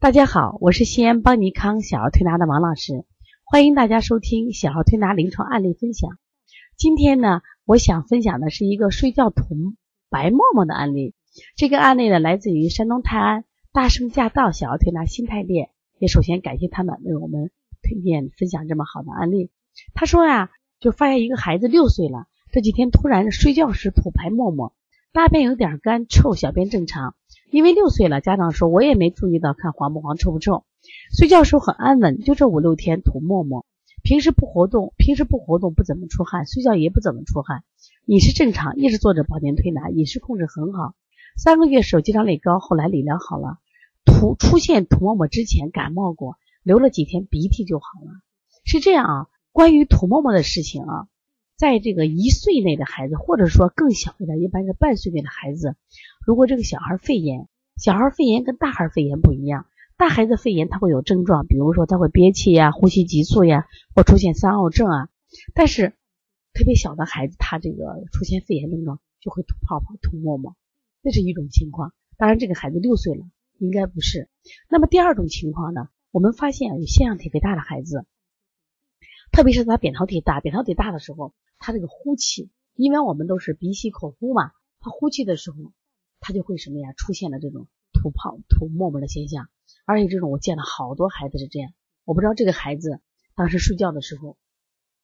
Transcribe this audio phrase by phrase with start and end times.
[0.00, 3.04] 大家好，我是西安邦尼康小儿推拿的王老师，
[3.44, 6.12] 欢迎大家收听小儿推拿临床案例分享。
[6.78, 9.44] 今天呢，我想分享的是一个睡觉吐
[10.08, 11.14] 白沫沫的案例。
[11.54, 13.44] 这个案例呢，来自于山东泰安
[13.74, 15.68] 大圣驾到小儿推拿新泰店。
[15.98, 17.50] 也首先感谢他们为我们
[17.82, 19.50] 推荐分享这么好的案例。
[19.92, 20.48] 他说呀，
[20.80, 24.72] 就发现一个孩子六岁了，这几天突然睡觉时吐白沫沫，
[25.12, 27.14] 大便有点干臭，小便正常。
[27.50, 30.64] 因为六岁了，家长说我也没注意到看黄不黄臭不臭，
[31.16, 33.66] 睡觉时候很安稳，就这五六天吐沫沫，
[34.02, 37.64] 平时不活动，平时不活动不怎么出汗，睡觉也不怎么出汗，
[38.06, 40.94] 饮食正常，一直做着保健推拿，饮食控制很好。
[41.36, 43.58] 三个月时候经常累高，后来理疗好了。
[44.04, 48.12] 吐出现吐沫沫之前感冒过，流了几天鼻涕就好了。
[48.64, 51.08] 是这样啊，关于吐沫沫的事情啊，
[51.60, 55.76] 在这个一岁内的孩子，或者说更小一点，一般是半岁内的孩子。
[56.24, 59.66] 如果这个小孩肺炎，小孩肺炎跟大孩肺炎不一样，
[59.98, 65.08] 大孩子肺炎他会有症状，比如说他会憋气呀、呼吸急促呀，或出现三奥症啊。
[65.52, 65.92] 但是
[66.54, 70.56] 特别小的孩子，他这个出现肺炎症状就会吐泡泡、吐沫沫，
[71.02, 71.92] 这是一种情况。
[72.16, 73.26] 当然，这个孩子六岁了，
[73.58, 74.30] 应该不是。
[74.70, 75.90] 那么第二种情况呢？
[76.10, 78.06] 我们发现有腺样体肥大的孩子，
[79.32, 85.56] 特别是他扁桃体大，扁桃体大的时候，他这个呼气，因为我们都是鼻吸口呼嘛，他呼气的时候。
[86.22, 86.92] 他就会什么呀？
[86.92, 89.48] 出现了这种吐泡、吐沫沫的现象，
[89.86, 91.72] 而且这种我见了好多孩子是这样。
[92.04, 93.00] 我不知道这个孩子
[93.34, 94.36] 当时睡觉的时候，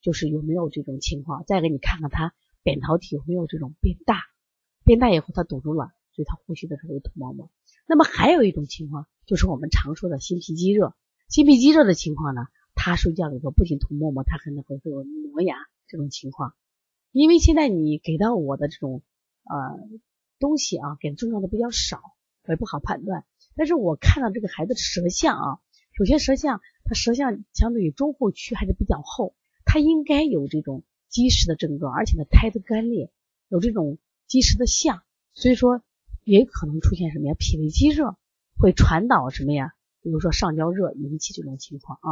[0.00, 1.44] 就是有没有这种情况。
[1.46, 4.22] 再给你看看他扁桃体有没有这种变大，
[4.84, 7.48] 变大以后他堵住了，所以他呼吸的时候吐沫沫。
[7.86, 10.96] 那么还有一种情况，就是我们常说的心脾积热。
[11.28, 12.48] 心脾积热的情况呢，
[12.84, 15.56] 他睡觉的时候不仅吐沫沫，他可能会会有磨牙
[15.88, 16.54] 这种情况。
[17.12, 19.02] 因为现在你给到我的这种
[19.44, 19.88] 呃。
[20.40, 22.02] 东西啊，给的重要的比较少，
[22.42, 23.24] 我也不好判断。
[23.54, 25.60] 但是我看到这个孩子舌象啊，
[25.96, 33.10] 首先舌象，他舌象相对于中后区还是比较厚，他应该有这种积食的症状，而且呢胎的干裂，
[33.48, 33.96] 有这种
[34.26, 35.02] 积食的象，
[35.32, 35.82] 所以说
[36.24, 37.34] 也可能出现什么呀？
[37.38, 38.18] 脾胃积热
[38.58, 39.72] 会传导什么呀？
[40.02, 42.10] 比如说上焦热引起这种情况啊。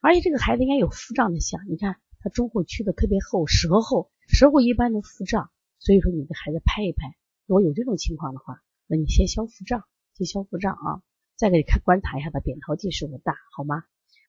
[0.00, 7.16] 而且这个孩子应该有腹胀的象，你看他中后区的特别厚，舌厚，舌厚一般都腹胀，所以说你给孩子拍一拍。
[7.46, 11.02] 如果有这种情况的话，那你先消腹胀，先消腹胀啊，
[11.36, 13.84] 再给你看观察一下他扁桃体是不是大，好吗？